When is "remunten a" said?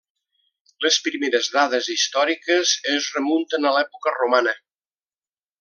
3.19-3.75